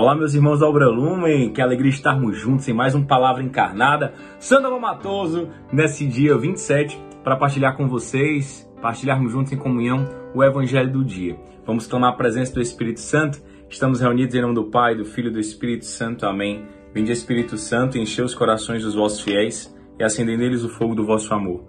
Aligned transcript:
Olá, 0.00 0.14
meus 0.14 0.32
irmãos 0.32 0.60
da 0.60 0.68
Obra 0.68 0.86
Lumen, 0.86 1.52
que 1.52 1.60
alegria 1.60 1.90
estarmos 1.90 2.38
juntos 2.38 2.68
em 2.68 2.72
mais 2.72 2.94
um 2.94 3.04
Palavra 3.04 3.42
Encarnada. 3.42 4.14
Sandra 4.38 4.70
Matoso, 4.78 5.48
nesse 5.72 6.06
dia 6.06 6.38
27, 6.38 6.96
para 7.24 7.34
partilhar 7.34 7.76
com 7.76 7.88
vocês, 7.88 8.64
partilharmos 8.80 9.32
juntos 9.32 9.50
em 9.50 9.56
comunhão 9.56 10.08
o 10.32 10.44
Evangelho 10.44 10.92
do 10.92 11.04
dia. 11.04 11.36
Vamos 11.66 11.88
clamar 11.88 12.12
a 12.12 12.16
presença 12.16 12.54
do 12.54 12.60
Espírito 12.60 13.00
Santo. 13.00 13.42
Estamos 13.68 14.00
reunidos 14.00 14.36
em 14.36 14.40
nome 14.40 14.54
do 14.54 14.70
Pai, 14.70 14.94
do 14.94 15.04
Filho 15.04 15.30
e 15.30 15.32
do 15.32 15.40
Espírito 15.40 15.84
Santo. 15.84 16.26
Amém. 16.26 16.64
Vinde, 16.94 17.10
Espírito 17.10 17.56
Santo, 17.56 17.98
encher 17.98 18.24
os 18.24 18.36
corações 18.36 18.84
dos 18.84 18.94
vossos 18.94 19.22
fiéis 19.22 19.76
e 19.98 20.04
acendei 20.04 20.36
neles 20.36 20.62
o 20.62 20.68
fogo 20.68 20.94
do 20.94 21.04
vosso 21.04 21.34
amor. 21.34 21.64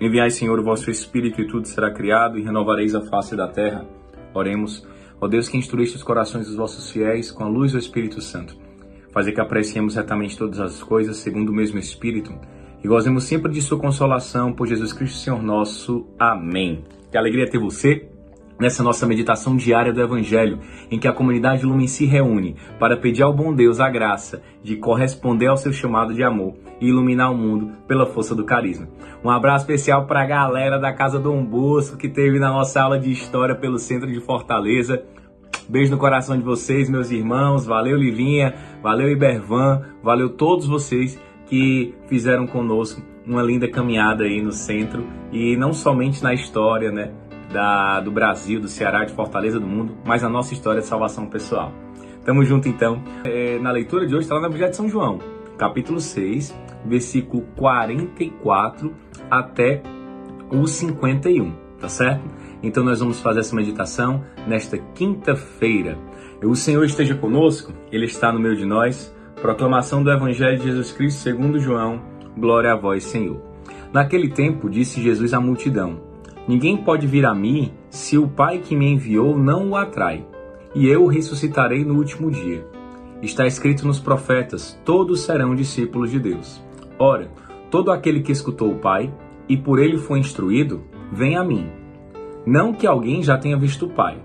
Enviai, 0.00 0.30
Senhor, 0.30 0.56
o 0.56 0.62
vosso 0.62 0.88
Espírito 0.88 1.40
e 1.40 1.48
tudo 1.48 1.66
será 1.66 1.90
criado 1.90 2.38
e 2.38 2.42
renovareis 2.42 2.94
a 2.94 3.02
face 3.02 3.34
da 3.34 3.48
terra. 3.48 3.84
Oremos. 4.32 4.86
Ó 5.22 5.28
Deus 5.28 5.48
que 5.48 5.56
instruíste 5.56 5.94
os 5.94 6.02
corações 6.02 6.48
dos 6.48 6.56
vossos 6.56 6.90
fiéis 6.90 7.30
com 7.30 7.44
a 7.44 7.48
luz 7.48 7.70
do 7.70 7.78
Espírito 7.78 8.20
Santo. 8.20 8.56
Fazer 9.12 9.30
que 9.30 9.40
apreciemos 9.40 9.94
retamente 9.94 10.36
todas 10.36 10.58
as 10.58 10.82
coisas 10.82 11.18
segundo 11.18 11.50
o 11.50 11.54
mesmo 11.54 11.78
Espírito 11.78 12.34
e 12.82 12.88
gozemos 12.88 13.22
sempre 13.22 13.52
de 13.52 13.62
sua 13.62 13.78
consolação 13.78 14.52
por 14.52 14.66
Jesus 14.66 14.92
Cristo, 14.92 15.18
Senhor 15.18 15.40
nosso. 15.40 16.08
Amém. 16.18 16.82
Que 17.08 17.16
alegria 17.16 17.48
ter 17.48 17.58
você 17.58 18.08
nessa 18.58 18.82
nossa 18.82 19.06
meditação 19.06 19.56
diária 19.56 19.92
do 19.92 20.00
Evangelho, 20.00 20.60
em 20.90 20.98
que 20.98 21.08
a 21.08 21.12
comunidade 21.12 21.66
Lumen 21.66 21.88
se 21.88 22.06
reúne 22.06 22.54
para 22.78 22.96
pedir 22.96 23.22
ao 23.22 23.32
bom 23.32 23.52
Deus 23.52 23.80
a 23.80 23.90
graça 23.90 24.40
de 24.62 24.76
corresponder 24.76 25.48
ao 25.48 25.56
seu 25.56 25.72
chamado 25.72 26.14
de 26.14 26.22
amor 26.22 26.54
e 26.80 26.88
iluminar 26.88 27.32
o 27.32 27.36
mundo 27.36 27.72
pela 27.88 28.06
força 28.06 28.34
do 28.34 28.44
carisma. 28.44 28.88
Um 29.24 29.30
abraço 29.30 29.64
especial 29.64 30.06
para 30.06 30.22
a 30.22 30.26
galera 30.26 30.78
da 30.78 30.92
Casa 30.92 31.18
Dom 31.18 31.44
Bosco 31.44 31.96
que 31.96 32.08
teve 32.08 32.38
na 32.38 32.50
nossa 32.50 32.80
aula 32.80 32.98
de 32.98 33.10
História 33.10 33.54
pelo 33.54 33.78
Centro 33.78 34.10
de 34.10 34.20
Fortaleza. 34.20 35.02
Beijo 35.68 35.90
no 35.90 35.98
coração 35.98 36.36
de 36.36 36.42
vocês, 36.42 36.90
meus 36.90 37.10
irmãos. 37.10 37.64
Valeu, 37.64 37.96
Livinha. 37.96 38.54
Valeu, 38.82 39.10
Ibervan. 39.10 39.82
Valeu 40.02 40.30
todos 40.30 40.66
vocês 40.66 41.18
que 41.46 41.94
fizeram 42.08 42.46
conosco 42.46 43.02
uma 43.26 43.42
linda 43.42 43.68
caminhada 43.68 44.24
aí 44.24 44.42
no 44.42 44.52
centro 44.52 45.06
e 45.30 45.56
não 45.56 45.72
somente 45.72 46.22
na 46.22 46.34
história, 46.34 46.90
né, 46.90 47.12
da, 47.52 48.00
do 48.00 48.10
Brasil, 48.10 48.60
do 48.60 48.68
Ceará, 48.68 49.04
de 49.04 49.12
Fortaleza, 49.12 49.60
do 49.60 49.66
mundo, 49.66 49.96
mas 50.04 50.22
na 50.22 50.28
nossa 50.28 50.52
história 50.54 50.80
de 50.80 50.86
salvação 50.86 51.26
pessoal. 51.26 51.72
Tamo 52.24 52.44
junto 52.44 52.68
então. 52.68 53.02
É, 53.24 53.58
na 53.58 53.70
leitura 53.70 54.06
de 54.06 54.14
hoje 54.14 54.24
está 54.24 54.36
lá 54.36 54.42
na 54.42 54.48
Bíblia 54.48 54.70
de 54.70 54.76
São 54.76 54.88
João, 54.88 55.18
capítulo 55.58 56.00
6, 56.00 56.54
versículo 56.84 57.44
44 57.56 58.92
até 59.30 59.82
o 60.50 60.66
51, 60.66 61.52
tá 61.82 61.88
certo? 61.88 62.22
Então 62.62 62.84
nós 62.84 63.00
vamos 63.00 63.20
fazer 63.20 63.40
essa 63.40 63.56
meditação 63.56 64.24
nesta 64.46 64.78
quinta-feira. 64.78 65.98
O 66.42 66.54
Senhor 66.54 66.84
esteja 66.84 67.16
conosco, 67.16 67.72
Ele 67.90 68.06
está 68.06 68.32
no 68.32 68.38
meio 68.38 68.56
de 68.56 68.64
nós. 68.64 69.12
Proclamação 69.40 70.02
do 70.02 70.10
Evangelho 70.10 70.58
de 70.58 70.64
Jesus 70.64 70.92
Cristo 70.92 71.18
segundo 71.18 71.58
João. 71.58 72.00
Glória 72.38 72.72
a 72.72 72.76
vós, 72.76 73.02
Senhor. 73.02 73.42
Naquele 73.92 74.28
tempo 74.28 74.70
disse 74.70 75.02
Jesus 75.02 75.34
à 75.34 75.40
multidão: 75.40 76.00
Ninguém 76.46 76.76
pode 76.76 77.06
vir 77.06 77.26
a 77.26 77.34
mim 77.34 77.72
se 77.90 78.16
o 78.16 78.28
Pai 78.28 78.58
que 78.58 78.76
me 78.76 78.86
enviou 78.86 79.36
não 79.36 79.70
o 79.70 79.76
atrai, 79.76 80.24
e 80.74 80.86
eu 80.86 81.02
o 81.02 81.08
ressuscitarei 81.08 81.84
no 81.84 81.96
último 81.96 82.30
dia. 82.30 82.64
Está 83.20 83.44
escrito 83.44 83.86
nos 83.86 83.98
profetas: 83.98 84.80
todos 84.84 85.20
serão 85.22 85.54
discípulos 85.54 86.12
de 86.12 86.20
Deus. 86.20 86.62
Ora, 86.96 87.28
todo 87.70 87.90
aquele 87.90 88.20
que 88.20 88.30
escutou 88.30 88.70
o 88.70 88.78
Pai 88.78 89.12
e 89.48 89.56
por 89.56 89.80
ele 89.80 89.98
foi 89.98 90.20
instruído, 90.20 90.82
vem 91.12 91.36
a 91.36 91.44
mim. 91.44 91.68
Não 92.46 92.72
que 92.72 92.86
alguém 92.86 93.22
já 93.22 93.36
tenha 93.36 93.56
visto 93.56 93.84
o 93.84 93.90
Pai. 93.90 94.18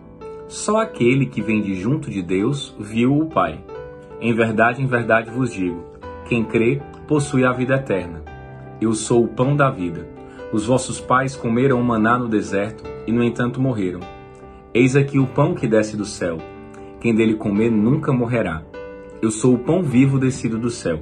Só 0.48 0.80
aquele 0.80 1.26
que 1.26 1.42
vem 1.42 1.62
de 1.62 1.76
junto 1.76 2.10
de 2.10 2.22
Deus 2.22 2.74
viu 2.80 3.18
o 3.18 3.26
Pai. 3.26 3.60
Em 4.22 4.34
verdade, 4.34 4.82
em 4.82 4.88
verdade 4.88 5.30
vos 5.30 5.52
digo: 5.54 5.84
quem 6.26 6.46
crê 6.46 6.82
possui 7.08 7.44
a 7.44 7.52
vida 7.52 7.76
eterna. 7.76 8.24
Eu 8.80 8.94
sou 8.94 9.26
o 9.26 9.28
pão 9.28 9.56
da 9.56 9.70
vida. 9.70 10.08
Os 10.54 10.66
vossos 10.66 11.02
pais 11.02 11.36
comeram 11.36 11.84
maná 11.84 12.18
no 12.18 12.30
deserto 12.30 12.86
e, 13.06 13.12
no 13.12 13.22
entanto, 13.22 13.60
morreram. 13.60 14.00
Eis 14.74 14.96
aqui 14.96 15.20
o 15.20 15.28
pão 15.28 15.54
que 15.54 15.68
desce 15.68 15.98
do 15.98 16.06
céu. 16.06 16.38
Quem 17.02 17.14
dele 17.14 17.36
comer 17.36 17.70
nunca 17.70 18.14
morrerá. 18.14 18.64
Eu 19.22 19.30
sou 19.30 19.56
o 19.56 19.60
pão 19.60 19.84
vivo 19.84 20.18
descido 20.18 20.58
do 20.58 20.70
céu. 20.70 21.00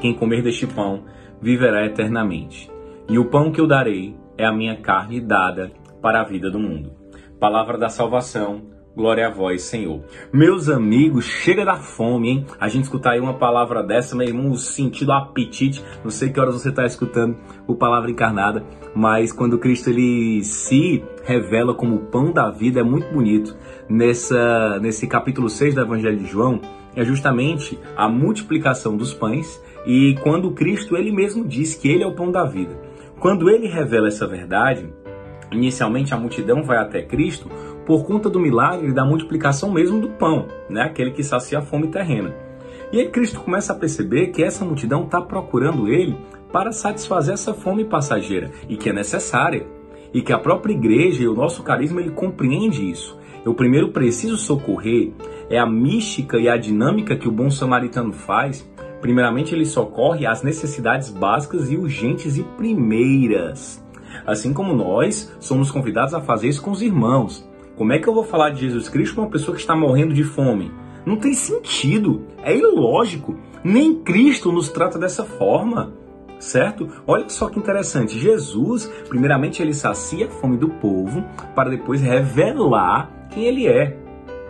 Quem 0.00 0.12
comer 0.12 0.42
deste 0.42 0.66
pão 0.66 1.04
viverá 1.40 1.86
eternamente. 1.86 2.73
E 3.08 3.18
o 3.18 3.26
pão 3.26 3.52
que 3.52 3.60
eu 3.60 3.66
darei 3.66 4.16
é 4.38 4.46
a 4.46 4.52
minha 4.52 4.76
carne 4.76 5.20
dada 5.20 5.70
para 6.00 6.22
a 6.22 6.24
vida 6.24 6.50
do 6.50 6.58
mundo. 6.58 6.92
Palavra 7.38 7.76
da 7.76 7.90
salvação. 7.90 8.62
Glória 8.96 9.26
a 9.26 9.30
vós, 9.30 9.62
Senhor. 9.62 10.04
Meus 10.32 10.68
amigos, 10.68 11.24
chega 11.24 11.64
da 11.64 11.74
fome, 11.74 12.30
hein? 12.30 12.46
A 12.60 12.68
gente 12.68 12.84
escutar 12.84 13.10
aí 13.10 13.20
uma 13.20 13.34
palavra 13.34 13.82
dessa, 13.82 14.14
meu 14.14 14.26
irmão, 14.26 14.50
o 14.50 14.56
sentido 14.56 15.12
apetite. 15.12 15.84
Não 16.02 16.10
sei 16.10 16.30
que 16.30 16.38
horas 16.38 16.54
você 16.54 16.70
está 16.70 16.86
escutando 16.86 17.36
o 17.66 17.74
Palavra 17.74 18.10
Encarnada, 18.10 18.64
mas 18.94 19.32
quando 19.32 19.58
Cristo 19.58 19.90
ele 19.90 20.42
se 20.44 21.04
revela 21.24 21.74
como 21.74 21.96
o 21.96 22.06
pão 22.06 22.32
da 22.32 22.50
vida, 22.50 22.80
é 22.80 22.84
muito 22.84 23.12
bonito. 23.12 23.56
Nessa, 23.88 24.78
nesse 24.78 25.08
capítulo 25.08 25.50
6 25.50 25.74
do 25.74 25.80
Evangelho 25.80 26.16
de 26.16 26.26
João, 26.26 26.60
é 26.94 27.04
justamente 27.04 27.78
a 27.96 28.08
multiplicação 28.08 28.96
dos 28.96 29.12
pães 29.12 29.60
e 29.84 30.16
quando 30.22 30.52
Cristo 30.52 30.96
ele 30.96 31.10
mesmo 31.10 31.44
diz 31.46 31.74
que 31.74 31.88
ele 31.88 32.04
é 32.04 32.06
o 32.06 32.14
pão 32.14 32.30
da 32.30 32.44
vida. 32.44 32.93
Quando 33.18 33.48
ele 33.48 33.66
revela 33.66 34.08
essa 34.08 34.26
verdade, 34.26 34.92
inicialmente 35.50 36.12
a 36.12 36.16
multidão 36.16 36.62
vai 36.62 36.78
até 36.78 37.02
Cristo 37.02 37.48
por 37.86 38.04
conta 38.04 38.28
do 38.28 38.40
milagre 38.40 38.92
da 38.92 39.04
multiplicação 39.04 39.70
mesmo 39.70 40.00
do 40.00 40.10
pão, 40.10 40.46
né? 40.68 40.82
aquele 40.82 41.10
que 41.10 41.22
sacia 41.22 41.58
a 41.58 41.62
fome 41.62 41.88
terrena. 41.88 42.34
E 42.92 43.00
aí 43.00 43.08
Cristo 43.08 43.40
começa 43.40 43.72
a 43.72 43.76
perceber 43.76 44.28
que 44.28 44.42
essa 44.42 44.64
multidão 44.64 45.04
está 45.04 45.20
procurando 45.20 45.88
ele 45.88 46.16
para 46.52 46.70
satisfazer 46.70 47.34
essa 47.34 47.52
fome 47.52 47.84
passageira 47.84 48.52
e 48.68 48.76
que 48.76 48.88
é 48.88 48.92
necessária. 48.92 49.66
E 50.12 50.22
que 50.22 50.32
a 50.32 50.38
própria 50.38 50.72
igreja 50.72 51.24
e 51.24 51.26
o 51.26 51.34
nosso 51.34 51.64
carisma 51.64 52.00
ele 52.00 52.12
compreende 52.12 52.88
isso. 52.88 53.18
Eu 53.44 53.52
primeiro 53.52 53.88
preciso 53.88 54.36
socorrer 54.36 55.10
é 55.50 55.58
a 55.58 55.66
mística 55.66 56.38
e 56.38 56.48
a 56.48 56.56
dinâmica 56.56 57.16
que 57.16 57.26
o 57.26 57.32
bom 57.32 57.50
samaritano 57.50 58.12
faz. 58.12 58.64
Primeiramente 59.04 59.54
ele 59.54 59.66
socorre 59.66 60.24
às 60.26 60.42
necessidades 60.42 61.10
básicas 61.10 61.70
e 61.70 61.76
urgentes 61.76 62.38
e 62.38 62.42
primeiras. 62.42 63.84
Assim 64.26 64.50
como 64.50 64.72
nós 64.72 65.30
somos 65.38 65.70
convidados 65.70 66.14
a 66.14 66.22
fazer 66.22 66.48
isso 66.48 66.62
com 66.62 66.70
os 66.70 66.80
irmãos. 66.80 67.46
Como 67.76 67.92
é 67.92 67.98
que 67.98 68.08
eu 68.08 68.14
vou 68.14 68.24
falar 68.24 68.48
de 68.48 68.62
Jesus 68.62 68.88
Cristo 68.88 69.16
para 69.16 69.24
uma 69.24 69.30
pessoa 69.30 69.54
que 69.54 69.60
está 69.60 69.76
morrendo 69.76 70.14
de 70.14 70.24
fome? 70.24 70.72
Não 71.04 71.18
tem 71.18 71.34
sentido, 71.34 72.22
é 72.42 72.56
ilógico. 72.56 73.36
Nem 73.62 73.94
Cristo 73.96 74.50
nos 74.50 74.70
trata 74.70 74.98
dessa 74.98 75.22
forma, 75.22 75.92
certo? 76.38 76.88
Olha 77.06 77.28
só 77.28 77.50
que 77.50 77.58
interessante. 77.58 78.18
Jesus, 78.18 78.90
primeiramente, 79.10 79.60
ele 79.60 79.74
sacia 79.74 80.28
a 80.28 80.30
fome 80.30 80.56
do 80.56 80.70
povo 80.70 81.22
para 81.54 81.68
depois 81.68 82.00
revelar 82.00 83.10
quem 83.28 83.44
ele 83.44 83.66
é. 83.66 83.98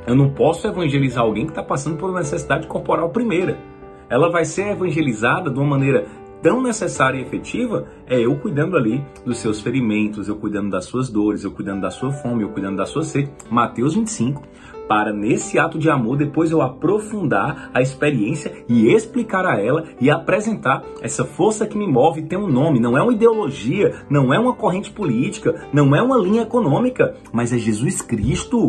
Eu 0.07 0.15
não 0.15 0.31
posso 0.31 0.65
evangelizar 0.69 1.25
alguém 1.25 1.45
que 1.45 1.51
está 1.51 1.63
passando 1.63 1.97
por 1.97 2.09
uma 2.09 2.21
necessidade 2.21 2.69
corporal 2.69 3.11
primeira. 3.11 3.74
Ela 4.09 4.31
vai 4.31 4.45
ser 4.45 4.69
evangelizada 4.69 5.51
de 5.51 5.59
uma 5.59 5.69
maneira 5.69 6.07
tão 6.45 6.63
necessária 6.63 7.17
e 7.17 7.23
efetiva 7.23 7.87
é 8.07 8.21
eu 8.21 8.37
cuidando 8.37 8.77
ali 8.77 9.03
dos 9.25 9.39
seus 9.39 9.63
ferimentos, 9.63 10.29
eu 10.29 10.37
cuidando 10.37 10.69
das 10.69 10.85
suas 10.85 11.09
dores, 11.09 11.43
eu 11.43 11.51
cuidando 11.51 11.81
da 11.81 11.91
sua 11.91 12.13
fome, 12.13 12.43
eu 12.43 12.51
cuidando 12.51 12.77
da 12.77 12.85
sua 12.85 13.03
sede. 13.03 13.31
Mateus 13.51 13.95
25. 13.95 14.43
Para 14.87 15.11
nesse 15.11 15.59
ato 15.59 15.79
de 15.79 15.89
amor 15.89 16.19
depois 16.19 16.51
eu 16.51 16.61
aprofundar 16.61 17.71
a 17.73 17.81
experiência 17.81 18.53
e 18.69 18.93
explicar 18.93 19.47
a 19.47 19.59
ela 19.59 19.85
e 19.99 20.11
apresentar 20.11 20.85
essa 21.01 21.25
força 21.25 21.67
que 21.67 21.79
me 21.79 21.87
move 21.87 22.21
tem 22.25 22.39
um 22.39 22.47
nome, 22.47 22.79
não 22.79 22.99
é 22.99 23.03
uma 23.03 23.15
ideologia, 23.15 24.05
não 24.11 24.33
é 24.33 24.39
uma 24.39 24.53
corrente 24.53 24.91
política, 24.91 25.67
não 25.73 25.97
é 25.97 26.03
uma 26.03 26.19
linha 26.19 26.43
econômica, 26.43 27.15
mas 27.33 27.55
é 27.55 27.57
Jesus 27.57 28.03
Cristo. 28.03 28.69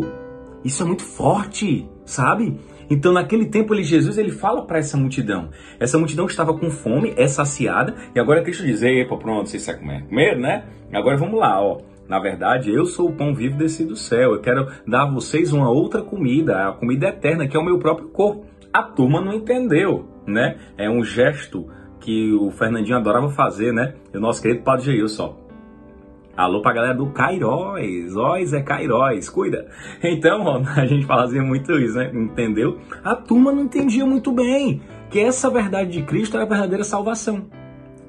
Isso 0.63 0.81
é 0.81 0.85
muito 0.85 1.03
forte, 1.03 1.89
sabe? 2.05 2.57
Então, 2.89 3.11
naquele 3.11 3.45
tempo, 3.45 3.73
ele, 3.73 3.83
Jesus 3.83 4.17
ele 4.17 4.31
fala 4.31 4.65
para 4.65 4.79
essa 4.79 4.97
multidão. 4.97 5.49
Essa 5.79 5.97
multidão 5.97 6.25
estava 6.25 6.57
com 6.57 6.69
fome, 6.69 7.13
é 7.17 7.27
saciada, 7.27 7.95
e 8.13 8.19
agora 8.19 8.43
Cristo 8.43 8.63
diz: 8.63 8.81
Epa, 8.83 9.17
pronto, 9.17 9.49
vocês 9.49 9.63
sabem 9.63 9.81
comer, 9.81 10.03
comer, 10.07 10.37
né? 10.37 10.65
Agora 10.93 11.17
vamos 11.17 11.39
lá, 11.39 11.61
ó. 11.61 11.79
Na 12.07 12.19
verdade, 12.19 12.71
eu 12.71 12.85
sou 12.85 13.09
o 13.09 13.13
pão 13.13 13.33
vivo 13.33 13.57
descido 13.57 13.89
do 13.89 13.95
céu. 13.95 14.33
Eu 14.33 14.41
quero 14.41 14.67
dar 14.87 15.03
a 15.03 15.11
vocês 15.11 15.51
uma 15.51 15.69
outra 15.69 16.01
comida, 16.01 16.69
a 16.69 16.71
comida 16.71 17.07
eterna, 17.07 17.47
que 17.47 17.57
é 17.57 17.59
o 17.59 17.65
meu 17.65 17.79
próprio 17.79 18.09
corpo. 18.09 18.45
A 18.71 18.83
turma 18.83 19.19
não 19.19 19.33
entendeu, 19.33 20.07
né? 20.27 20.55
É 20.77 20.89
um 20.89 21.03
gesto 21.03 21.67
que 21.99 22.31
o 22.33 22.51
Fernandinho 22.51 22.97
adorava 22.97 23.29
fazer, 23.29 23.73
né? 23.73 23.95
E 24.13 24.17
o 24.17 24.21
nosso 24.21 24.41
querido 24.41 24.63
Padre 24.63 24.85
Geilson, 24.85 25.44
Alô 26.37 26.61
pra 26.61 26.73
galera 26.73 26.93
do 26.93 27.07
Cairóis, 27.07 28.13
Ois 28.13 28.51
é 28.51 28.61
Cairóis, 28.61 29.29
cuida. 29.29 29.67
Então, 30.03 30.41
ó, 30.43 30.61
a 30.75 30.85
gente 30.85 31.05
fazia 31.05 31.41
muito 31.41 31.71
isso, 31.79 31.97
né? 31.97 32.11
Entendeu? 32.13 32.77
A 33.05 33.15
turma 33.15 33.53
não 33.53 33.63
entendia 33.63 34.05
muito 34.05 34.33
bem 34.33 34.81
que 35.09 35.17
essa 35.17 35.49
verdade 35.49 35.91
de 35.91 36.01
Cristo 36.01 36.35
era 36.35 36.45
a 36.45 36.49
verdadeira 36.49 36.83
salvação. 36.83 37.45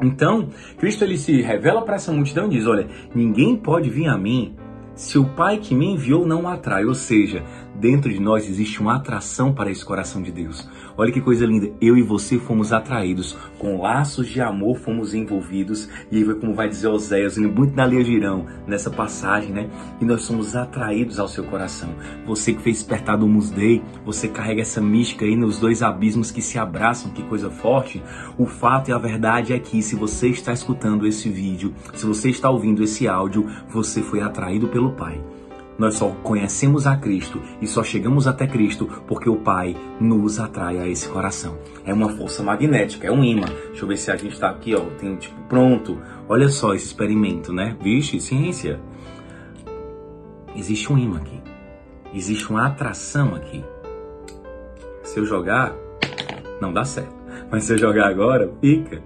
Então, 0.03 0.49
Cristo 0.77 1.05
ele 1.05 1.17
se 1.17 1.41
revela 1.41 1.83
para 1.83 1.95
essa 1.95 2.13
multidão 2.13 2.47
e 2.47 2.51
diz: 2.51 2.67
Olha, 2.67 2.89
ninguém 3.15 3.57
pode 3.57 3.89
vir 3.89 4.09
a 4.09 4.19
mim 4.19 4.57
se 4.97 5.19
o 5.19 5.25
Pai 5.25 5.59
que 5.59 5.73
me 5.73 5.87
enviou 5.87 6.27
não 6.27 6.49
atrai. 6.49 6.85
Ou 6.85 6.95
seja, 6.95 7.45
dentro 7.81 8.11
de 8.13 8.21
nós 8.21 8.49
existe 8.49 8.81
uma 8.81 8.97
atração 8.97 9.53
para 9.53 9.71
esse 9.71 9.85
coração 9.85 10.23
de 10.23 10.33
Deus. 10.33 10.69
Olha 10.97 11.13
que 11.13 11.21
coisa 11.21 11.45
linda. 11.45 11.71
Eu 11.81 11.97
e 11.97 12.03
você 12.03 12.39
fomos 12.39 12.73
atraídos, 12.73 13.37
com 13.59 13.81
laços 13.81 14.29
de 14.29 14.41
amor 14.41 14.79
fomos 14.79 15.15
envolvidos. 15.15 15.89
E 16.11 16.19
aí 16.19 16.35
como 16.35 16.55
vai 16.55 16.69
dizer 16.69 16.89
Oséias, 16.89 17.37
muito 17.37 17.77
na 17.77 17.85
Leia 17.85 18.05
Girão, 18.05 18.47
nessa 18.67 18.91
passagem, 18.91 19.53
né? 19.53 19.69
E 20.01 20.05
nós 20.05 20.23
somos 20.23 20.57
atraídos 20.57 21.19
ao 21.19 21.29
seu 21.29 21.45
coração. 21.45 21.91
Você 22.27 22.55
que 22.55 22.63
fez 22.63 22.79
despertar 22.79 23.19
do 23.19 23.29
Musdei, 23.29 23.83
você 24.05 24.29
carrega 24.29 24.63
essa 24.63 24.81
mística 24.81 25.25
aí 25.25 25.37
nos 25.37 25.59
dois 25.59 25.83
abismos 25.83 26.31
que 26.31 26.41
se 26.41 26.59
abraçam, 26.59 27.13
que 27.13 27.23
coisa 27.23 27.51
forte. 27.51 28.03
O 28.39 28.47
fato 28.47 28.91
e 28.91 28.93
a 28.93 28.99
verdade 28.99 29.53
é 29.53 29.59
que 29.59 29.83
se 29.83 29.95
você 29.95 30.29
está 30.29 30.53
escutando 30.53 31.07
esse 31.07 31.29
vídeo, 31.29 31.75
se 31.95 32.07
você 32.07 32.31
está 32.31 32.49
ouvindo 32.49 32.83
esse 32.83 33.07
áudio, 33.07 33.47
você 33.69 34.03
foi 34.03 34.21
atraído 34.21 34.69
pelo 34.69 34.93
Pai. 34.93 35.21
Nós 35.79 35.95
só 35.95 36.09
conhecemos 36.23 36.87
a 36.87 36.97
Cristo 36.97 37.41
e 37.61 37.67
só 37.67 37.85
chegamos 37.85 38.27
até 38.27 38.47
Cristo 38.47 38.89
porque 39.07 39.29
o 39.29 39.37
Pai 39.37 39.77
nos 40.01 40.39
atrai 40.39 40.79
a 40.79 40.89
esse 40.89 41.09
coração. 41.09 41.59
É 41.85 41.93
uma 41.93 42.09
força 42.11 42.43
magnética, 42.43 43.07
é 43.07 43.13
um 43.13 43.23
imã. 43.23 43.47
Deixa 43.69 43.85
eu 43.85 43.89
ver 43.89 43.97
se 43.99 44.11
a 44.11 44.17
gente 44.17 44.33
está 44.33 44.49
aqui, 44.49 44.75
ó. 44.75 44.81
Tem 44.99 45.15
tipo 45.17 45.41
pronto. 45.43 46.01
Olha 46.29 46.49
só 46.49 46.75
esse 46.75 46.87
experimento, 46.87 47.53
né? 47.53 47.77
Vixe, 47.81 48.19
ciência. 48.21 48.81
Existe 50.55 50.91
um 50.91 50.97
imã 50.97 51.19
aqui. 51.19 51.43
Existe 52.15 52.49
uma 52.49 52.67
atração 52.67 53.35
aqui. 53.35 53.63
Se 55.03 55.19
eu 55.19 55.27
jogar, 55.27 55.75
não 56.61 56.73
dá 56.73 56.85
certo. 56.85 57.15
Mas 57.51 57.65
se 57.65 57.75
eu 57.75 57.79
jogar 57.79 58.09
agora, 58.09 58.51
fica. 58.61 59.03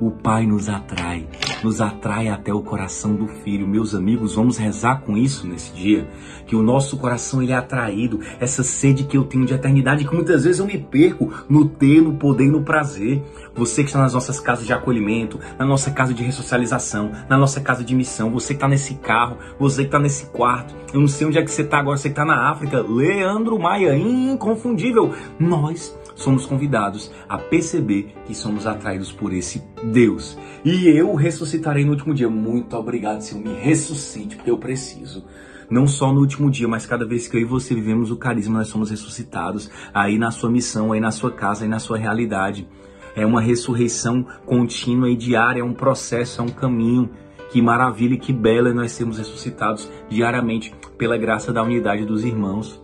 O 0.00 0.10
Pai 0.10 0.46
nos 0.46 0.68
atrai 0.68 1.26
nos 1.64 1.80
atrai 1.80 2.28
até 2.28 2.52
o 2.52 2.60
coração 2.60 3.14
do 3.14 3.26
Filho. 3.26 3.66
Meus 3.66 3.94
amigos, 3.94 4.34
vamos 4.34 4.58
rezar 4.58 5.00
com 5.00 5.16
isso 5.16 5.46
nesse 5.46 5.72
dia, 5.72 6.06
que 6.46 6.54
o 6.54 6.62
nosso 6.62 6.98
coração 6.98 7.42
ele 7.42 7.52
é 7.52 7.56
atraído, 7.56 8.20
essa 8.38 8.62
sede 8.62 9.04
que 9.04 9.16
eu 9.16 9.24
tenho 9.24 9.46
de 9.46 9.54
eternidade, 9.54 10.06
que 10.06 10.14
muitas 10.14 10.44
vezes 10.44 10.60
eu 10.60 10.66
me 10.66 10.78
perco 10.78 11.32
no 11.48 11.66
ter, 11.66 12.02
no 12.02 12.14
poder 12.14 12.50
no 12.50 12.62
prazer. 12.62 13.22
Você 13.54 13.82
que 13.82 13.88
está 13.88 13.98
nas 13.98 14.12
nossas 14.12 14.38
casas 14.38 14.66
de 14.66 14.72
acolhimento, 14.72 15.40
na 15.58 15.64
nossa 15.64 15.90
casa 15.90 16.12
de 16.12 16.22
ressocialização, 16.22 17.12
na 17.28 17.38
nossa 17.38 17.60
casa 17.60 17.82
de 17.82 17.94
missão, 17.94 18.30
você 18.30 18.48
que 18.48 18.58
está 18.58 18.68
nesse 18.68 18.94
carro, 18.96 19.38
você 19.58 19.82
que 19.82 19.88
está 19.88 19.98
nesse 19.98 20.26
quarto, 20.26 20.74
eu 20.92 21.00
não 21.00 21.08
sei 21.08 21.26
onde 21.26 21.38
é 21.38 21.42
que 21.42 21.50
você 21.50 21.62
está 21.62 21.78
agora, 21.78 21.96
você 21.96 22.08
que 22.08 22.12
está 22.12 22.24
na 22.24 22.50
África, 22.50 22.82
Leandro 22.82 23.58
Maia, 23.58 23.96
inconfundível. 23.96 25.14
Nós 25.38 25.96
somos 26.14 26.46
convidados 26.46 27.10
a 27.28 27.36
perceber 27.38 28.14
que 28.26 28.34
somos 28.34 28.66
atraídos 28.66 29.12
por 29.12 29.32
esse 29.32 29.62
Deus. 29.82 30.38
E 30.64 30.88
eu 30.88 31.14
ressuscitarei 31.14 31.84
no 31.84 31.92
último 31.92 32.14
dia. 32.14 32.28
Muito 32.28 32.76
obrigado, 32.76 33.20
Senhor. 33.20 33.44
Me 33.44 33.54
ressuscite, 33.54 34.36
porque 34.36 34.50
eu 34.50 34.58
preciso. 34.58 35.24
Não 35.68 35.86
só 35.86 36.12
no 36.12 36.20
último 36.20 36.50
dia, 36.50 36.68
mas 36.68 36.86
cada 36.86 37.06
vez 37.06 37.26
que 37.26 37.36
eu 37.36 37.40
e 37.40 37.44
você 37.44 37.74
vivemos 37.74 38.10
o 38.10 38.16
carisma, 38.16 38.58
nós 38.58 38.68
somos 38.68 38.90
ressuscitados. 38.90 39.70
Aí 39.92 40.18
na 40.18 40.30
sua 40.30 40.50
missão, 40.50 40.92
aí 40.92 41.00
na 41.00 41.10
sua 41.10 41.30
casa, 41.30 41.64
aí 41.64 41.68
na 41.68 41.78
sua 41.78 41.98
realidade. 41.98 42.68
É 43.16 43.24
uma 43.24 43.40
ressurreição 43.40 44.26
contínua 44.44 45.08
e 45.08 45.16
diária, 45.16 45.60
é 45.60 45.64
um 45.64 45.72
processo, 45.72 46.40
é 46.40 46.44
um 46.44 46.48
caminho. 46.48 47.10
Que 47.50 47.62
maravilha 47.62 48.14
e 48.14 48.18
que 48.18 48.32
bela 48.32 48.70
é 48.70 48.72
nós 48.72 48.92
sermos 48.92 49.18
ressuscitados 49.18 49.88
diariamente 50.08 50.74
pela 50.98 51.16
graça 51.16 51.52
da 51.52 51.62
unidade 51.62 52.04
dos 52.04 52.24
irmãos. 52.24 52.82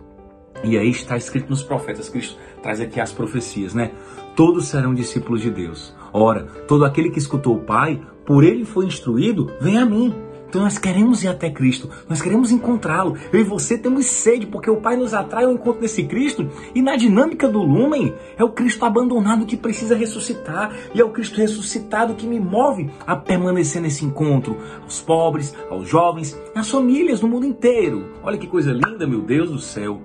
E 0.63 0.77
aí 0.77 0.89
está 0.89 1.17
escrito 1.17 1.49
nos 1.49 1.63
profetas, 1.63 2.07
Cristo 2.07 2.37
traz 2.61 2.79
aqui 2.79 2.99
as 2.99 3.11
profecias, 3.11 3.73
né? 3.73 3.91
Todos 4.35 4.67
serão 4.67 4.93
discípulos 4.93 5.41
de 5.41 5.49
Deus. 5.49 5.93
Ora, 6.13 6.43
todo 6.67 6.85
aquele 6.85 7.09
que 7.09 7.19
escutou 7.19 7.55
o 7.55 7.61
Pai, 7.61 8.01
por 8.25 8.43
ele 8.43 8.65
foi 8.65 8.85
instruído, 8.85 9.51
vem 9.59 9.77
a 9.77 9.85
mim. 9.85 10.13
Então 10.51 10.63
nós 10.63 10.77
queremos 10.77 11.23
ir 11.23 11.29
até 11.29 11.49
Cristo, 11.49 11.89
nós 12.09 12.21
queremos 12.21 12.51
encontrá-lo. 12.51 13.15
Eu 13.31 13.39
e 13.39 13.43
você 13.43 13.77
temos 13.77 14.05
sede, 14.07 14.45
porque 14.45 14.69
o 14.69 14.81
Pai 14.81 14.97
nos 14.97 15.13
atrai 15.13 15.45
ao 15.45 15.53
encontro 15.53 15.79
desse 15.79 16.03
Cristo. 16.03 16.45
E 16.75 16.81
na 16.81 16.97
dinâmica 16.97 17.47
do 17.47 17.63
lumen, 17.63 18.13
é 18.37 18.43
o 18.43 18.51
Cristo 18.51 18.83
abandonado 18.83 19.45
que 19.45 19.55
precisa 19.55 19.95
ressuscitar. 19.95 20.75
E 20.93 20.99
é 20.99 21.05
o 21.05 21.11
Cristo 21.11 21.37
ressuscitado 21.37 22.15
que 22.15 22.27
me 22.27 22.37
move 22.37 22.89
a 23.07 23.15
permanecer 23.15 23.81
nesse 23.81 24.03
encontro. 24.03 24.57
Aos 24.83 24.99
pobres, 24.99 25.55
aos 25.69 25.87
jovens, 25.87 26.37
às 26.53 26.69
famílias 26.69 27.21
no 27.21 27.29
mundo 27.29 27.45
inteiro. 27.45 28.11
Olha 28.21 28.37
que 28.37 28.47
coisa 28.47 28.73
linda, 28.73 29.07
meu 29.07 29.21
Deus 29.21 29.49
do 29.49 29.59
céu. 29.59 30.01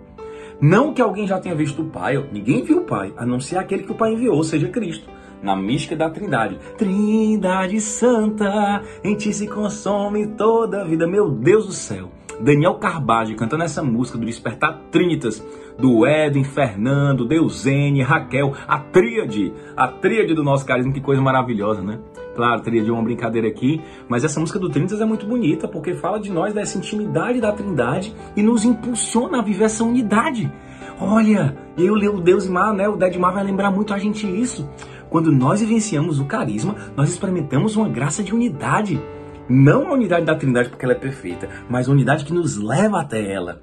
Não 0.61 0.95
que 0.95 1.03
alguém 1.03 1.27
já 1.27 1.39
tenha 1.39 1.55
visto 1.55 1.83
o 1.83 1.91
Pai, 1.91 2.17
ninguém 2.33 2.63
viu 2.63 2.79
o 2.79 2.85
Pai, 2.85 3.13
a 3.17 3.27
não 3.27 3.39
ser 3.39 3.59
aquele 3.59 3.83
que 3.83 3.93
o 3.93 3.97
Pai 3.97 4.13
enviou, 4.13 4.37
ou 4.37 4.45
seja, 4.45 4.69
Cristo. 4.69 5.09
Na 5.43 5.55
mística 5.55 5.95
da 5.95 6.09
Trindade. 6.09 6.59
Trindade 6.79 7.79
Santa, 7.81 8.83
em 9.05 9.15
ti 9.15 9.33
se 9.35 9.47
consome 9.47 10.29
toda 10.29 10.81
a 10.81 10.85
vida. 10.85 11.07
Meu 11.07 11.31
Deus 11.31 11.67
do 11.67 11.73
céu. 11.73 12.11
Daniel 12.41 12.75
Carbage 12.75 13.35
cantando 13.35 13.65
essa 13.65 13.83
música 13.83 14.19
do 14.19 14.27
Despertar 14.27 14.81
Trinitas, 14.91 15.45
do 15.79 16.07
Edwin, 16.07 16.45
Fernando, 16.45 17.27
Deusene, 17.27 18.03
Raquel, 18.03 18.55
a 18.67 18.79
tríade, 18.79 19.53
a 19.77 19.89
tríade 19.89 20.35
do 20.35 20.43
nosso 20.43 20.65
carisma, 20.65 20.93
que 20.93 21.01
coisa 21.01 21.21
maravilhosa, 21.21 21.83
né? 21.83 21.99
Claro, 22.35 22.61
teria 22.61 22.83
de 22.83 22.91
uma 22.91 23.03
brincadeira 23.03 23.49
aqui, 23.49 23.81
mas 24.09 24.23
essa 24.23 24.39
música 24.39 24.59
do 24.59 24.69
Trinitas 24.69 25.01
é 25.01 25.07
muito 25.07 25.27
bonita 25.27 25.67
porque 25.67 25.95
fala 25.95 26.21
de 26.21 26.31
nós, 26.31 26.53
dessa 26.53 26.77
intimidade 26.77 27.41
da 27.41 27.53
Trindade 27.53 28.15
e 28.37 28.43
nos 28.43 28.65
impulsiona 28.65 29.39
a 29.39 29.43
viver 29.43 29.65
essa 29.65 29.83
unidade. 29.85 30.53
Olha, 31.01 31.57
eu 31.77 31.95
leio 31.95 32.17
o 32.17 32.21
Deus 32.21 32.47
Mar, 32.49 32.73
né? 32.75 32.89
O 32.89 32.97
Dead 32.97 33.17
Mar 33.17 33.33
vai 33.33 33.45
lembrar 33.45 33.71
muito 33.71 33.93
a 33.93 33.99
gente 33.99 34.27
isso. 34.27 34.69
Quando 35.09 35.31
nós 35.33 35.61
vivenciamos 35.61 36.21
o 36.21 36.25
carisma, 36.25 36.75
nós 36.97 37.11
experimentamos 37.11 37.77
uma 37.77 37.89
graça 37.89 38.23
de 38.23 38.35
unidade. 38.35 39.01
Não 39.49 39.89
a 39.89 39.93
unidade 39.93 40.27
da 40.27 40.35
Trindade 40.35 40.69
porque 40.69 40.85
ela 40.85 40.95
é 40.95 40.99
perfeita, 40.99 41.49
mas 41.69 41.89
a 41.89 41.93
unidade 41.93 42.25
que 42.25 42.33
nos 42.33 42.57
leva 42.57 43.01
até 43.01 43.33
ela. 43.33 43.63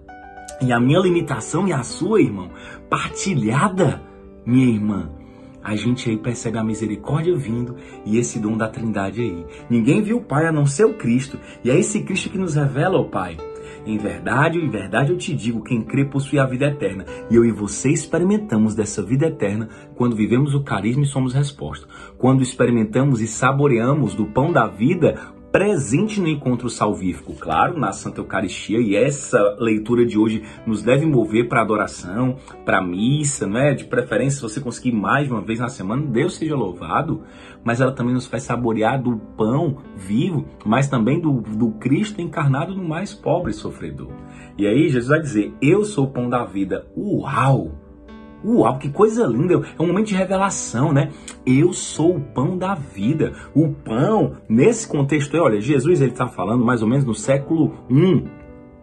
E 0.62 0.72
a 0.72 0.80
minha 0.80 1.00
limitação 1.00 1.68
e 1.68 1.74
a 1.74 1.84
sua, 1.84 2.22
irmão, 2.22 2.50
partilhada, 2.90 4.02
minha 4.46 4.68
irmã, 4.68 5.10
a 5.64 5.76
gente 5.76 6.10
aí 6.10 6.18
percebe 6.18 6.58
a 6.58 6.64
misericórdia 6.64 7.36
vindo 7.36 7.76
e 8.06 8.18
esse 8.18 8.40
dom 8.40 8.58
da 8.58 8.68
Trindade 8.68 9.22
aí. 9.22 9.46
Ninguém 9.70 10.02
viu 10.02 10.18
o 10.18 10.24
Pai 10.24 10.46
a 10.46 10.52
não 10.52 10.66
ser 10.66 10.86
o 10.86 10.94
Cristo, 10.94 11.40
e 11.64 11.72
é 11.72 11.78
esse 11.78 12.02
Cristo 12.04 12.30
que 12.30 12.38
nos 12.38 12.56
revela 12.56 13.00
o 13.00 13.10
Pai. 13.10 13.38
Em 13.86 13.98
verdade, 13.98 14.58
em 14.58 14.70
verdade 14.70 15.12
eu 15.12 15.18
te 15.18 15.34
digo, 15.34 15.62
quem 15.62 15.82
crê 15.82 16.06
possui 16.06 16.40
a 16.40 16.46
vida 16.46 16.68
eterna. 16.68 17.06
E 17.30 17.36
eu 17.36 17.44
e 17.44 17.52
você 17.52 17.90
experimentamos 17.90 18.76
dessa 18.76 19.02
vida 19.02 19.28
eterna 19.28 19.68
quando 19.96 20.16
vivemos 20.16 20.54
o 20.54 20.64
carisma 20.64 21.04
e 21.04 21.08
somos 21.08 21.34
resposta. 21.34 21.88
Quando 22.18 22.42
experimentamos 22.42 23.22
e 23.22 23.28
saboreamos 23.28 24.16
do 24.16 24.26
pão 24.26 24.54
da 24.54 24.68
vida 24.68 25.20
presente 25.54 26.20
no 26.20 26.28
encontro 26.28 26.68
salvífico, 26.68 27.36
claro, 27.36 27.80
na 27.80 27.92
Santa 27.92 28.20
Eucaristia, 28.20 28.80
e 28.80 28.96
essa 28.96 29.38
leitura 29.60 30.04
de 30.04 30.18
hoje 30.18 30.42
nos 30.66 30.82
deve 30.82 31.06
mover 31.06 31.48
para 31.48 31.62
adoração, 31.62 32.38
para 32.66 32.82
missa, 32.82 33.46
não 33.46 33.60
é? 33.60 33.76
De 33.76 33.84
preferência, 33.84 34.38
se 34.38 34.42
você 34.42 34.60
conseguir 34.60 34.94
mais 34.94 35.30
uma 35.30 35.42
vez 35.42 35.60
na 35.60 35.70
semana, 35.70 36.08
Deus 36.08 36.38
seja 36.38 36.56
louvado, 36.56 37.22
mas 37.64 37.80
ela 37.80 37.92
também 37.92 38.16
nos 38.16 38.26
faz 38.26 38.42
saborear 38.42 39.00
do 39.00 39.18
pão 39.38 39.78
vivo, 39.96 40.44
mas 40.66 40.88
também 40.88 41.22
do, 41.22 41.42
do 41.42 41.70
Cristo 41.74 42.20
encarnado 42.20 42.74
no 42.74 42.84
mais 42.84 43.14
pobre 43.14 43.54
sofredor. 43.54 44.10
E 44.58 44.66
aí 44.66 44.90
Jesus 44.90 45.10
vai 45.10 45.22
dizer: 45.22 45.54
Eu 45.62 45.86
sou 45.86 46.06
o 46.06 46.10
pão 46.12 46.28
da 46.28 46.44
vida. 46.44 46.88
Uau! 46.98 47.83
Uau, 48.46 48.78
que 48.78 48.90
coisa 48.90 49.26
linda! 49.26 49.62
É 49.78 49.82
um 49.82 49.88
momento 49.88 50.08
de 50.08 50.16
revelação, 50.16 50.92
né? 50.92 51.12
Eu 51.46 51.72
sou 51.72 52.18
o 52.18 52.20
pão 52.20 52.58
da 52.58 52.76
vida. 52.76 53.34
O 53.56 53.70
pão, 53.70 54.38
nesse 54.50 54.88
contexto, 54.88 55.38
olha, 55.38 55.62
Jesus 55.62 56.02
ele 56.02 56.12
está 56.12 56.28
falando 56.28 56.66
mais 56.66 56.82
ou 56.82 56.88
menos 56.88 57.06
no 57.06 57.16
século 57.16 57.74
I 57.90 58.24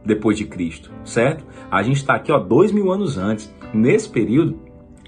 depois 0.05 0.39
de 0.39 0.47
Cristo, 0.47 0.91
certo? 1.05 1.45
A 1.71 1.83
gente 1.83 1.97
está 1.97 2.15
aqui, 2.15 2.33
ó, 2.33 2.39
dois 2.39 2.73
mil 2.73 2.91
anos 2.91 3.19
antes. 3.19 3.55
Nesse 3.73 4.09
período, 4.09 4.59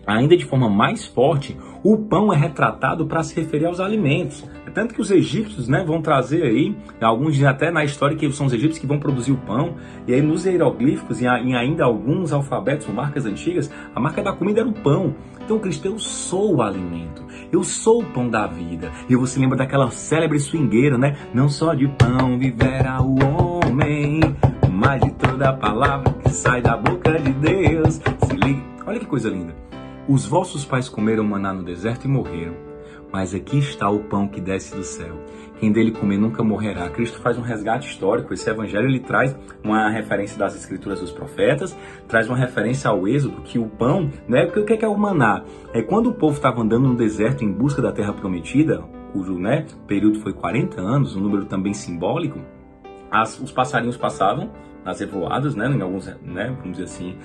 ainda 0.07 0.37
de 0.37 0.45
forma 0.45 0.69
mais 0.69 1.07
forte, 1.07 1.57
o 1.83 1.97
pão 1.97 2.33
é 2.33 2.37
retratado 2.37 3.07
para 3.07 3.23
se 3.23 3.35
referir 3.35 3.67
aos 3.67 3.81
alimentos. 3.81 4.45
É 4.67 4.71
tanto 4.71 4.95
que 4.95 5.01
os 5.01 5.11
egípcios 5.11 5.69
né, 5.69 5.85
vão 5.85 6.01
trazer 6.01 6.43
aí, 6.43 6.77
alguns 7.01 7.43
até 7.43 7.71
na 7.71 7.85
história 7.85 8.17
que 8.17 8.31
são 8.33 8.47
os 8.47 8.53
egípcios 8.53 8.79
que 8.79 8.87
vão 8.87 8.99
produzir 8.99 9.33
o 9.33 9.37
pão, 9.37 9.75
e 10.07 10.15
aí 10.15 10.23
nos 10.23 10.47
hieroglíficos 10.47 11.21
e 11.21 11.27
em 11.27 11.55
ainda 11.55 11.85
alguns 11.85 12.33
alfabetos 12.33 12.89
ou 12.89 12.95
marcas 12.95 13.27
antigas, 13.27 13.71
a 13.95 14.01
marca 14.01 14.23
da 14.23 14.33
comida 14.33 14.61
era 14.61 14.69
o 14.69 14.73
pão. 14.73 15.15
Então, 15.45 15.59
Cristo, 15.59 15.87
eu 15.87 15.99
sou 15.99 16.57
o 16.57 16.63
alimento, 16.63 17.25
eu 17.51 17.65
sou 17.65 18.01
o 18.03 18.05
pão 18.05 18.29
da 18.29 18.47
vida. 18.47 18.93
E 19.09 19.17
você 19.17 19.41
lembra 19.41 19.59
daquela 19.59 19.91
célebre 19.91 20.39
swingueira, 20.39 20.97
né? 20.97 21.17
Não 21.35 21.49
só 21.49 21.75
de 21.75 21.89
pão 21.89 22.39
viverá 22.39 23.03
o 23.03 23.17
homem, 23.25 24.21
mas 24.71 25.03
de 25.03 25.11
toda 25.13 25.49
a 25.49 25.53
palavra 25.53 26.13
que 26.23 26.31
sai 26.31 26.63
da 26.63 26.77
boca 26.77 27.19
de 27.19 27.33
Deus. 27.33 27.95
Se 27.95 28.37
liga, 28.37 28.63
olha 28.87 29.01
que 29.01 29.07
coisa 29.07 29.29
linda. 29.29 29.72
Os 30.09 30.27
vossos 30.27 30.65
pais 30.65 30.89
comeram 30.89 31.23
maná 31.23 31.53
no 31.53 31.63
deserto 31.63 32.07
e 32.07 32.09
morreram. 32.09 32.57
Mas 33.13 33.33
aqui 33.33 33.59
está 33.59 33.89
o 33.89 34.01
pão 34.01 34.27
que 34.27 34.41
desce 34.41 34.75
do 34.75 34.83
céu. 34.83 35.15
Quem 35.61 35.71
dele 35.71 35.93
comer 35.93 36.19
nunca 36.19 36.43
morrerá. 36.43 36.91
Cristo 36.91 37.21
faz 37.21 37.39
um 37.39 37.43
resgate 37.43 37.89
histórico. 37.89 38.35
Esse 38.35 38.51
evangelho 38.51 38.89
ele 38.89 38.99
traz 38.99 39.37
uma 39.63 39.89
referência 39.91 40.37
das 40.37 40.57
escrituras 40.57 40.99
dos 40.99 41.13
profetas, 41.13 41.77
traz 42.09 42.29
uma 42.29 42.37
referência 42.37 42.91
ao 42.91 43.07
Êxodo, 43.07 43.43
que 43.43 43.61
o 43.61 43.69
pão, 43.69 44.11
né? 44.27 44.45
Porque 44.47 44.61
o 44.61 44.65
que 44.65 44.85
é, 44.85 44.89
o 44.89 44.99
maná? 44.99 45.45
É 45.73 45.83
quando 45.83 46.09
o 46.09 46.15
povo 46.15 46.35
estava 46.35 46.61
andando 46.61 46.89
no 46.89 46.97
deserto 46.97 47.45
em 47.45 47.53
busca 47.53 47.81
da 47.81 47.93
terra 47.93 48.13
prometida, 48.13 48.83
cujo 49.13 49.39
né, 49.39 49.67
período 49.87 50.19
foi 50.19 50.33
40 50.33 50.81
anos, 50.81 51.15
um 51.15 51.21
número 51.21 51.45
também 51.45 51.75
simbólico, 51.75 52.41
as, 53.09 53.39
os 53.39 53.53
passarinhos 53.53 53.97
passavam 53.97 54.51
nas 54.85 55.01
revoadas, 55.01 55.55
né? 55.55 55.69
Em 55.69 55.81
alguns, 55.81 56.07
né? 56.23 56.55
Vamos 56.61 56.79
dizer 56.79 56.85
assim, 56.85 57.17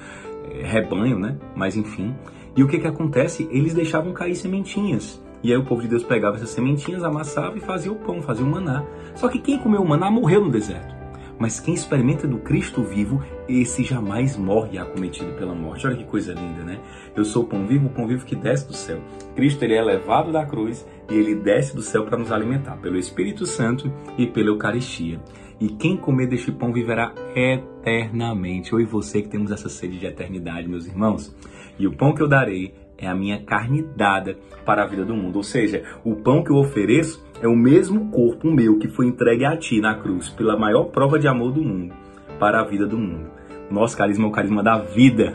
é, 0.51 0.65
rebanho, 0.65 1.19
né? 1.19 1.37
Mas 1.55 1.75
enfim. 1.75 2.15
E 2.55 2.63
o 2.63 2.67
que 2.67 2.79
que 2.79 2.87
acontece? 2.87 3.47
Eles 3.51 3.73
deixavam 3.73 4.13
cair 4.13 4.35
sementinhas. 4.35 5.21
E 5.43 5.51
aí 5.51 5.57
o 5.57 5.63
povo 5.63 5.81
de 5.81 5.87
Deus 5.87 6.03
pegava 6.03 6.35
essas 6.35 6.49
sementinhas, 6.49 7.03
amassava 7.03 7.57
e 7.57 7.61
fazia 7.61 7.91
o 7.91 7.95
pão, 7.95 8.21
fazia 8.21 8.43
o 8.43 8.49
maná. 8.49 8.83
Só 9.15 9.27
que 9.27 9.39
quem 9.39 9.59
comeu 9.59 9.81
o 9.81 9.87
maná 9.87 10.09
morreu 10.09 10.43
no 10.43 10.49
deserto. 10.49 10.97
Mas 11.39 11.59
quem 11.59 11.75
experimenta 11.75 12.27
do 12.27 12.39
Cristo 12.39 12.81
vivo, 12.81 13.23
esse 13.47 13.83
jamais 13.83 14.35
morre 14.35 14.79
acometido 14.79 15.33
pela 15.33 15.53
morte. 15.53 15.85
Olha 15.85 15.95
que 15.95 16.03
coisa 16.03 16.33
linda, 16.33 16.63
né? 16.63 16.79
Eu 17.15 17.23
sou 17.23 17.43
o 17.43 17.45
pão 17.45 17.67
vivo, 17.67 17.87
o 17.87 17.89
pão 17.89 18.07
vivo 18.07 18.25
que 18.25 18.35
desce 18.35 18.67
do 18.67 18.73
céu. 18.73 18.99
Cristo 19.35 19.63
ele 19.63 19.75
é 19.75 19.81
levado 19.83 20.31
da 20.31 20.43
cruz 20.45 20.85
e 21.09 21.13
ele 21.13 21.35
desce 21.35 21.75
do 21.75 21.81
céu 21.83 22.05
para 22.05 22.17
nos 22.17 22.31
alimentar 22.31 22.77
pelo 22.77 22.97
Espírito 22.97 23.45
Santo 23.45 23.93
e 24.17 24.25
pela 24.25 24.47
Eucaristia. 24.47 25.19
E 25.59 25.69
quem 25.69 25.97
comer 25.97 26.27
deste 26.27 26.51
pão 26.51 26.71
viverá 26.71 27.13
eternamente. 27.35 28.73
Eu 28.73 28.79
e 28.79 28.85
você 28.85 29.21
que 29.21 29.29
temos 29.29 29.51
essa 29.51 29.69
sede 29.69 29.97
de 29.97 30.05
eternidade, 30.05 30.67
meus 30.67 30.85
irmãos. 30.85 31.35
E 31.79 31.87
o 31.87 31.93
pão 31.93 32.13
que 32.13 32.21
eu 32.21 32.27
darei 32.27 32.73
é 32.97 33.07
a 33.07 33.15
minha 33.15 33.41
carne 33.41 33.85
dada 33.95 34.37
para 34.65 34.83
a 34.83 34.87
vida 34.87 35.05
do 35.05 35.15
mundo. 35.15 35.37
Ou 35.37 35.43
seja, 35.43 35.83
o 36.03 36.15
pão 36.15 36.43
que 36.43 36.51
eu 36.51 36.57
ofereço 36.57 37.25
é 37.41 37.47
o 37.47 37.55
mesmo 37.55 38.09
corpo 38.09 38.51
meu 38.51 38.77
que 38.77 38.87
foi 38.87 39.07
entregue 39.07 39.45
a 39.45 39.55
ti 39.55 39.79
na 39.79 39.95
cruz 39.95 40.29
pela 40.29 40.57
maior 40.57 40.85
prova 40.85 41.19
de 41.19 41.27
amor 41.27 41.51
do 41.51 41.61
mundo 41.61 41.93
para 42.39 42.59
a 42.59 42.63
vida 42.63 42.85
do 42.85 42.97
mundo. 42.97 43.29
Nosso 43.69 43.97
carisma 43.97 44.25
é 44.25 44.27
o 44.27 44.31
carisma 44.31 44.63
da 44.63 44.77
vida. 44.77 45.33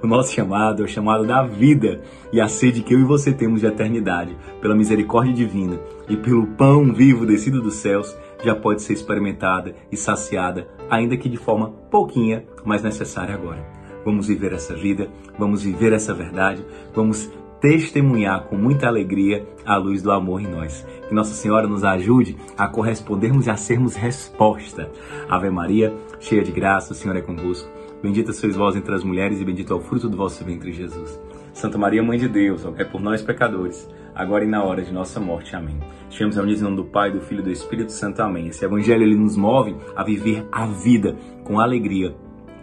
O 0.00 0.06
nosso 0.06 0.32
chamado 0.32 0.82
é 0.82 0.84
o 0.84 0.88
chamado 0.88 1.26
da 1.26 1.42
vida 1.42 2.00
e 2.32 2.40
a 2.40 2.46
sede 2.46 2.82
que 2.82 2.94
eu 2.94 3.00
e 3.00 3.04
você 3.04 3.32
temos 3.32 3.60
de 3.60 3.66
eternidade, 3.66 4.36
pela 4.60 4.76
misericórdia 4.76 5.34
divina 5.34 5.78
e 6.08 6.16
pelo 6.16 6.46
pão 6.46 6.92
vivo 6.92 7.26
descido 7.26 7.60
dos 7.60 7.74
céus, 7.74 8.16
já 8.42 8.54
pode 8.54 8.82
ser 8.82 8.92
experimentada 8.92 9.74
e 9.90 9.96
saciada, 9.96 10.68
ainda 10.90 11.16
que 11.16 11.28
de 11.28 11.36
forma 11.36 11.70
pouquinha, 11.90 12.44
mas 12.64 12.82
necessária 12.82 13.34
agora. 13.34 13.64
Vamos 14.04 14.26
viver 14.26 14.52
essa 14.52 14.74
vida, 14.74 15.08
vamos 15.38 15.62
viver 15.62 15.92
essa 15.92 16.12
verdade, 16.12 16.64
vamos 16.94 17.30
testemunhar 17.60 18.48
com 18.48 18.56
muita 18.56 18.88
alegria 18.88 19.46
a 19.64 19.76
luz 19.76 20.02
do 20.02 20.10
amor 20.10 20.40
em 20.40 20.48
nós. 20.48 20.84
Que 21.08 21.14
Nossa 21.14 21.32
Senhora 21.32 21.68
nos 21.68 21.84
ajude 21.84 22.36
a 22.58 22.66
correspondermos 22.66 23.46
e 23.46 23.50
a 23.50 23.56
sermos 23.56 23.94
resposta. 23.94 24.90
Ave 25.28 25.48
Maria, 25.48 25.94
cheia 26.18 26.42
de 26.42 26.50
graça, 26.50 26.92
o 26.92 26.96
Senhor 26.96 27.16
é 27.16 27.20
convosco. 27.20 27.70
Bendita 28.02 28.32
sois 28.32 28.56
vós 28.56 28.74
entre 28.74 28.92
as 28.92 29.04
mulheres 29.04 29.40
e 29.40 29.44
bendito 29.44 29.72
é 29.72 29.76
o 29.76 29.80
fruto 29.80 30.08
do 30.08 30.16
vosso 30.16 30.44
ventre, 30.44 30.72
Jesus. 30.72 31.20
Santa 31.52 31.78
Maria, 31.78 32.02
Mãe 32.02 32.18
de 32.18 32.26
Deus, 32.26 32.64
rogai 32.64 32.84
por 32.84 33.00
nós, 33.00 33.22
pecadores, 33.22 33.88
agora 34.14 34.44
e 34.44 34.48
na 34.48 34.62
hora 34.62 34.82
de 34.82 34.92
nossa 34.92 35.20
morte. 35.20 35.54
Amém. 35.56 35.78
Reunidos 36.10 36.60
em 36.60 36.64
nome 36.64 36.76
do 36.76 36.84
Pai, 36.84 37.10
do 37.10 37.20
Filho 37.20 37.40
e 37.40 37.44
do 37.44 37.50
Espírito 37.50 37.92
Santo. 37.92 38.20
Amém. 38.20 38.48
Esse 38.48 38.64
Evangelho 38.64 39.02
ele 39.02 39.16
nos 39.16 39.36
move 39.36 39.74
a 39.96 40.04
viver 40.04 40.46
a 40.52 40.66
vida 40.66 41.16
com 41.44 41.58
alegria 41.58 42.14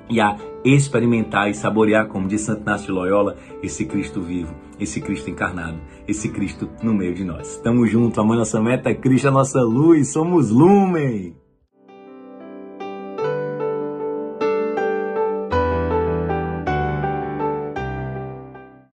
e 0.10 0.20
a 0.20 0.36
experimentar 0.64 1.50
e 1.50 1.54
saborear, 1.54 2.08
como 2.08 2.28
diz 2.28 2.42
Santo 2.42 2.62
Inácio 2.62 2.88
de 2.88 2.92
Loyola, 2.92 3.38
esse 3.62 3.86
Cristo 3.86 4.22
vivo, 4.22 4.54
esse 4.80 5.00
Cristo 5.00 5.30
encarnado, 5.30 5.80
esse 6.08 6.30
Cristo 6.30 6.70
no 6.82 6.94
meio 6.94 7.14
de 7.14 7.24
nós. 7.24 7.56
Estamos 7.56 7.90
juntos, 7.90 8.18
a 8.18 8.24
nossa 8.24 8.60
meta 8.62 8.90
é 8.90 8.96
Cristo, 8.96 9.28
a 9.28 9.32
nossa 9.32 9.62
luz, 9.62 10.12
somos 10.12 10.50
lumen. 10.50 11.39